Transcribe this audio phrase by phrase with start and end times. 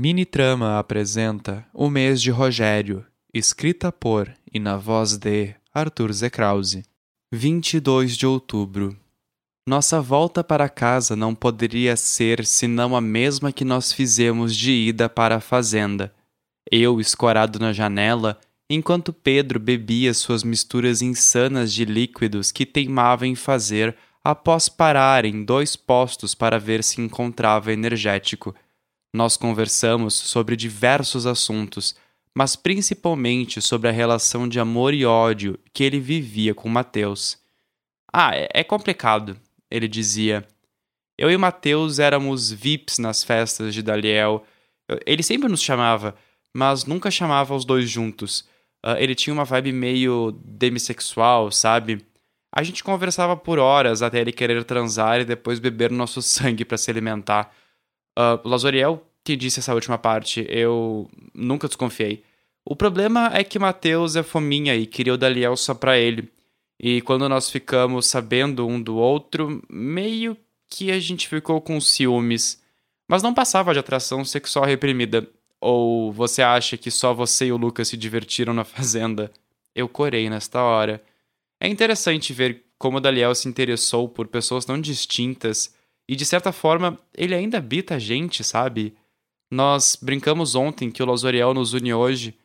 [0.00, 6.84] Mini Trama apresenta O Mês de Rogério, escrita por e na voz de Arthur Zekrause.
[7.32, 8.96] 22 de outubro.
[9.68, 15.08] Nossa volta para casa não poderia ser senão a mesma que nós fizemos de ida
[15.08, 16.14] para a fazenda.
[16.70, 18.38] Eu, escorado na janela,
[18.70, 25.44] enquanto Pedro bebia suas misturas insanas de líquidos que teimava em fazer após parar em
[25.44, 28.54] dois postos para ver se encontrava energético.
[29.18, 31.96] Nós conversamos sobre diversos assuntos,
[32.32, 37.36] mas principalmente sobre a relação de amor e ódio que ele vivia com Mateus.
[38.12, 39.36] Ah, é, é complicado,
[39.68, 40.46] ele dizia.
[41.18, 44.44] Eu e Mateus éramos VIPs nas festas de Daliel.
[45.04, 46.14] Ele sempre nos chamava,
[46.54, 48.42] mas nunca chamava os dois juntos.
[48.86, 52.06] Uh, ele tinha uma vibe meio demissexual, sabe?
[52.54, 56.78] A gente conversava por horas até ele querer transar e depois beber nosso sangue para
[56.78, 57.52] se alimentar.
[58.16, 62.24] Uh, Lazoriel, que disse essa última parte, eu nunca desconfiei.
[62.64, 66.32] O problema é que Mateus é fominha e queria o Daliel só pra ele.
[66.80, 70.34] E quando nós ficamos sabendo um do outro, meio
[70.66, 72.62] que a gente ficou com ciúmes.
[73.06, 75.28] Mas não passava de atração sexual reprimida.
[75.60, 79.30] Ou você acha que só você e o Lucas se divertiram na fazenda?
[79.74, 81.02] Eu corei nesta hora.
[81.60, 85.74] É interessante ver como Daliel se interessou por pessoas tão distintas
[86.08, 88.96] e de certa forma ele ainda habita a gente, sabe?
[89.50, 92.36] Nós brincamos ontem que o Lazoriel nos une hoje,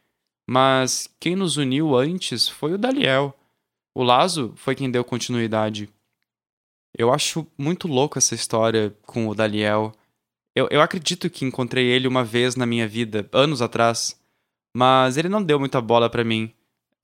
[0.48, 3.38] mas quem nos uniu antes foi o Daliel.
[3.96, 5.90] O Lazo foi quem deu continuidade.
[6.98, 9.92] Eu acho muito louco essa história com o Daliel.
[10.56, 14.20] Eu, eu acredito que encontrei ele uma vez na minha vida, anos atrás,
[14.76, 16.54] mas ele não deu muita bola para mim.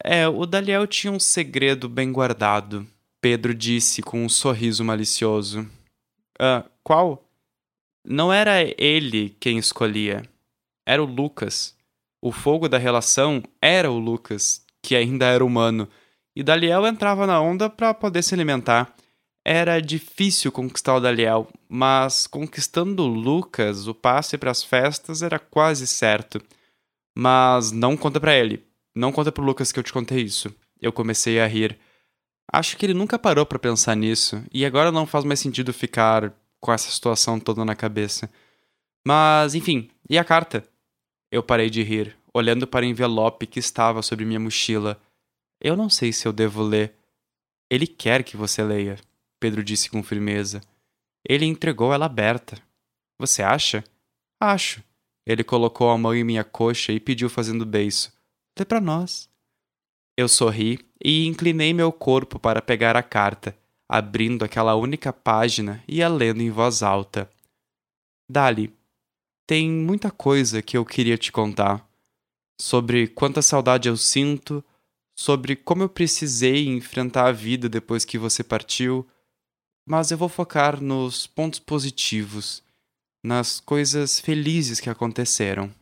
[0.03, 2.88] É, o Daliel tinha um segredo bem guardado.
[3.22, 5.67] Pedro disse com um sorriso malicioso.
[6.39, 7.28] Ah, qual?
[8.05, 10.23] Não era ele quem escolhia.
[10.86, 11.75] Era o Lucas.
[12.22, 15.88] O fogo da relação era o Lucas, que ainda era humano,
[16.36, 18.96] e Daliel entrava na onda para poder se alimentar.
[19.46, 25.40] Era difícil conquistar o Daliel, mas conquistando o Lucas, o passe para as festas era
[25.40, 26.41] quase certo.
[27.18, 28.63] Mas não conta para ele.
[28.95, 30.53] Não conta pro Lucas que eu te contei isso.
[30.81, 31.78] Eu comecei a rir.
[32.51, 36.34] Acho que ele nunca parou para pensar nisso, e agora não faz mais sentido ficar
[36.59, 38.30] com essa situação toda na cabeça.
[39.06, 40.68] Mas, enfim, e a carta?
[41.31, 45.02] Eu parei de rir, olhando para o envelope que estava sobre minha mochila.
[45.62, 46.96] Eu não sei se eu devo ler.
[47.69, 48.98] Ele quer que você leia,
[49.40, 50.62] Pedro disse com firmeza.
[51.28, 52.58] Ele entregou ela aberta.
[53.19, 53.84] Você acha?
[54.40, 54.84] Acho.
[55.25, 58.12] Ele colocou a mão em minha coxa e pediu fazendo beiço.
[58.58, 59.30] Lê para nós.
[60.18, 63.56] Eu sorri e inclinei meu corpo para pegar a carta,
[63.89, 67.27] abrindo aquela única página e a lendo em voz alta.
[68.29, 68.72] Dali,
[69.47, 71.89] tem muita coisa que eu queria te contar.
[72.61, 74.63] Sobre quanta saudade eu sinto,
[75.17, 79.07] sobre como eu precisei enfrentar a vida depois que você partiu,
[79.88, 82.61] mas eu vou focar nos pontos positivos,
[83.23, 85.73] nas coisas felizes que aconteceram.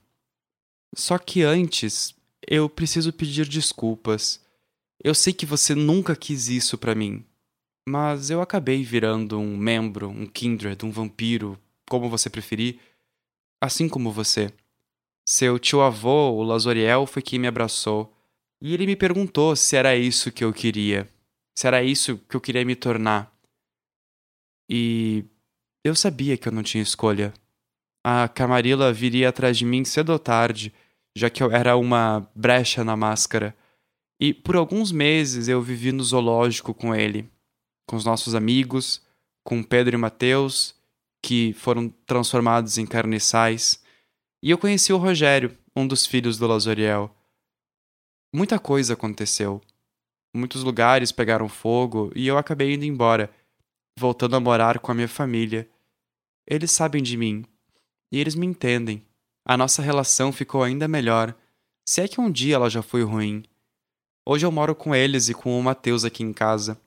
[0.96, 2.16] Só que antes,
[2.48, 4.40] eu preciso pedir desculpas.
[5.04, 7.26] Eu sei que você nunca quis isso para mim,
[7.88, 11.58] mas eu acabei virando um membro, um kindred, um vampiro,
[11.90, 12.82] como você preferir,
[13.62, 14.52] assim como você.
[15.26, 18.14] Seu tio-avô, o Lazoriel, foi quem me abraçou,
[18.62, 21.08] e ele me perguntou se era isso que eu queria,
[21.58, 23.34] se era isso que eu queria me tornar.
[24.70, 25.24] E
[25.82, 27.34] eu sabia que eu não tinha escolha.
[28.06, 30.74] A Camarilla viria atrás de mim cedo ou tarde,
[31.16, 33.56] já que eu era uma brecha na máscara.
[34.20, 37.32] E por alguns meses eu vivi no zoológico com ele,
[37.88, 39.02] com os nossos amigos,
[39.44, 40.76] com Pedro e Mateus,
[41.24, 43.82] que foram transformados em carniçais.
[44.44, 47.10] E eu conheci o Rogério, um dos filhos do Lazoriel.
[48.32, 49.60] Muita coisa aconteceu.
[50.36, 53.34] Muitos lugares pegaram fogo e eu acabei indo embora,
[53.98, 55.68] voltando a morar com a minha família.
[56.46, 57.44] Eles sabem de mim
[58.12, 59.08] e eles me entendem
[59.50, 61.34] a nossa relação ficou ainda melhor,
[61.88, 63.46] se é que um dia ela já foi ruim.
[64.26, 66.78] Hoje eu moro com eles e com o Mateus aqui em casa.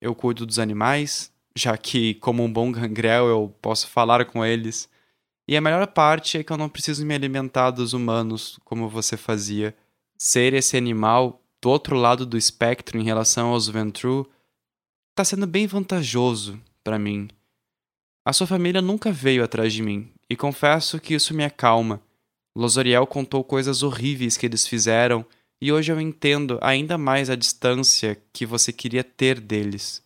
[0.00, 4.88] Eu cuido dos animais, já que, como um bom gangrel, eu posso falar com eles.
[5.46, 9.16] E a melhor parte é que eu não preciso me alimentar dos humanos como você
[9.16, 9.74] fazia.
[10.18, 14.28] Ser esse animal do outro lado do espectro em relação aos Ventru
[15.10, 17.28] está sendo bem vantajoso para mim.
[18.24, 22.02] A sua família nunca veio atrás de mim, e confesso que isso me acalma.
[22.56, 25.24] Losoriel contou coisas horríveis que eles fizeram,
[25.60, 30.02] e hoje eu entendo ainda mais a distância que você queria ter deles.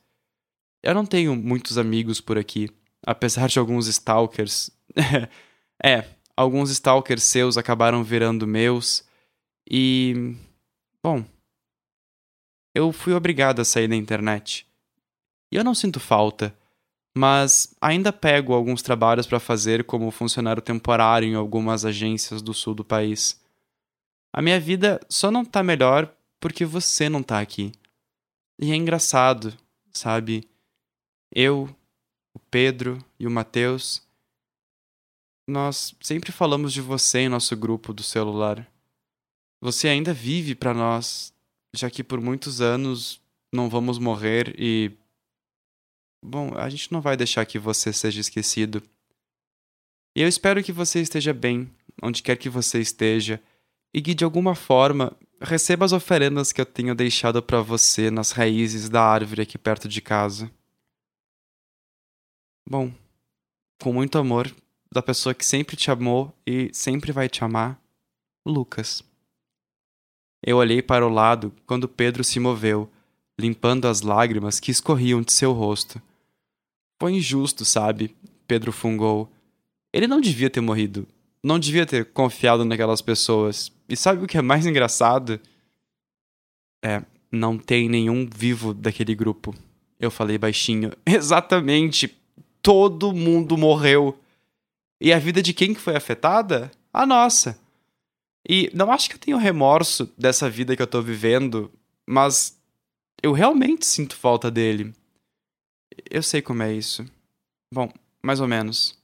[0.83, 2.71] Eu não tenho muitos amigos por aqui,
[3.05, 4.71] apesar de alguns stalkers.
[5.83, 6.05] é,
[6.37, 9.05] alguns stalkers seus acabaram virando meus.
[9.69, 10.35] E.
[11.03, 11.25] Bom.
[12.75, 14.67] Eu fui obrigado a sair da internet.
[15.51, 16.57] E eu não sinto falta,
[17.17, 22.75] mas ainda pego alguns trabalhos para fazer como funcionário temporário em algumas agências do sul
[22.75, 23.41] do país.
[24.39, 27.73] A minha vida só não tá melhor porque você não tá aqui.
[28.57, 29.53] E é engraçado,
[29.93, 30.49] sabe?
[31.35, 31.69] Eu,
[32.33, 34.01] o Pedro e o Matheus,
[35.45, 38.65] nós sempre falamos de você em nosso grupo do celular.
[39.61, 41.35] Você ainda vive para nós,
[41.75, 43.21] já que por muitos anos
[43.53, 44.93] não vamos morrer e.
[46.25, 48.85] Bom, a gente não vai deixar que você seja esquecido.
[50.17, 51.69] E eu espero que você esteja bem,
[52.01, 53.43] onde quer que você esteja,
[53.93, 58.33] e que de alguma forma receba as oferendas que eu tenho deixado para você nas
[58.33, 60.51] raízes da árvore aqui perto de casa.
[62.69, 62.93] Bom,
[63.81, 64.55] com muito amor,
[64.93, 67.81] da pessoa que sempre te amou e sempre vai te amar,
[68.45, 69.03] Lucas.
[70.45, 72.91] Eu olhei para o lado quando Pedro se moveu,
[73.39, 76.01] limpando as lágrimas que escorriam de seu rosto.
[77.01, 78.17] Foi injusto, sabe?
[78.47, 79.31] Pedro fungou.
[79.93, 81.07] Ele não devia ter morrido.
[81.43, 83.73] Não devia ter confiado naquelas pessoas.
[83.89, 85.41] E sabe o que é mais engraçado?
[86.85, 87.03] É,
[87.33, 89.55] não tem nenhum vivo daquele grupo.
[89.99, 90.93] Eu falei baixinho.
[91.07, 92.17] Exatamente.
[92.63, 94.19] Todo mundo morreu.
[95.01, 96.71] E a vida de quem que foi afetada?
[96.93, 97.59] A nossa.
[98.49, 101.71] E não acho que eu tenho remorso dessa vida que eu tô vivendo,
[102.07, 102.59] mas
[103.23, 104.95] eu realmente sinto falta dele.
[106.11, 107.05] Eu sei como é isso.
[107.73, 107.93] Bom,
[108.23, 108.99] mais ou menos.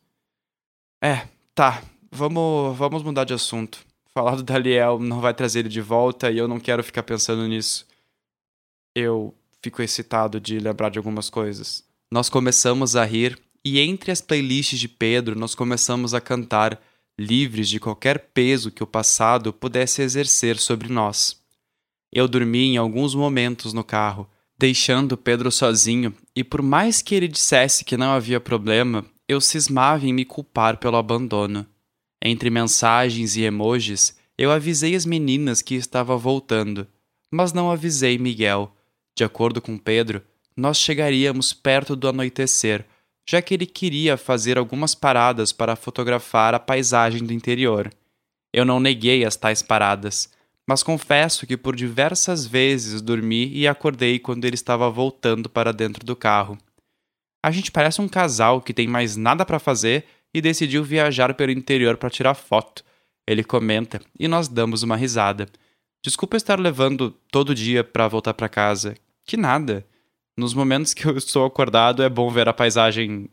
[1.02, 1.82] É, tá.
[2.10, 3.84] Vamos, vamos mudar de assunto.
[4.14, 7.48] Falar do Daliel não vai trazer ele de volta e eu não quero ficar pensando
[7.48, 7.84] nisso.
[8.94, 11.84] Eu fico excitado de lembrar de algumas coisas.
[12.12, 16.80] Nós começamos a rir e entre as playlists de Pedro nós começamos a cantar
[17.18, 21.42] livres de qualquer peso que o passado pudesse exercer sobre nós.
[22.12, 27.26] Eu dormi em alguns momentos no carro, deixando Pedro sozinho, e por mais que ele
[27.26, 31.66] dissesse que não havia problema, eu cismava em me culpar pelo abandono.
[32.26, 36.86] Entre mensagens e emojis, eu avisei as meninas que estava voltando,
[37.30, 38.74] mas não avisei Miguel.
[39.14, 40.22] De acordo com Pedro,
[40.56, 42.86] nós chegaríamos perto do anoitecer,
[43.28, 47.92] já que ele queria fazer algumas paradas para fotografar a paisagem do interior.
[48.52, 50.30] Eu não neguei as tais paradas,
[50.66, 56.06] mas confesso que por diversas vezes dormi e acordei quando ele estava voltando para dentro
[56.06, 56.56] do carro.
[57.42, 61.52] A gente parece um casal que tem mais nada para fazer e decidiu viajar pelo
[61.52, 62.84] interior para tirar foto.
[63.26, 65.46] Ele comenta e nós damos uma risada.
[66.02, 68.94] Desculpa estar levando todo dia para voltar para casa.
[69.24, 69.86] Que nada.
[70.36, 73.30] Nos momentos que eu estou acordado, é bom ver a paisagem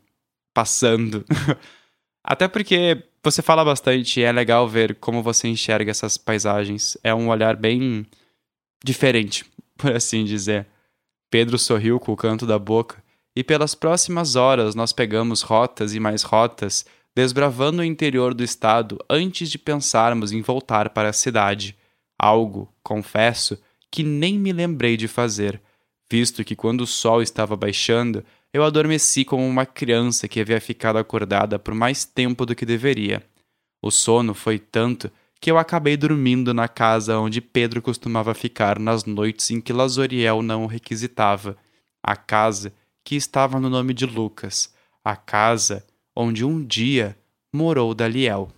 [0.54, 1.24] passando.
[2.24, 6.96] Até porque você fala bastante e é legal ver como você enxerga essas paisagens.
[7.02, 8.06] É um olhar bem
[8.84, 9.44] diferente,
[9.76, 10.66] por assim dizer.
[11.28, 13.01] Pedro sorriu com o canto da boca,
[13.34, 16.84] e pelas próximas horas nós pegamos rotas e mais rotas,
[17.14, 21.76] desbravando o interior do estado antes de pensarmos em voltar para a cidade.
[22.18, 25.60] Algo, confesso, que nem me lembrei de fazer
[26.12, 30.98] visto que quando o sol estava baixando, eu adormeci como uma criança que havia ficado
[30.98, 33.22] acordada por mais tempo do que deveria.
[33.80, 39.06] O sono foi tanto que eu acabei dormindo na casa onde Pedro costumava ficar nas
[39.06, 41.56] noites em que Lazoriel não o requisitava,
[42.02, 42.74] a casa
[43.04, 47.16] que estava no nome de Lucas, a casa onde um dia
[47.52, 48.50] morou Daliel.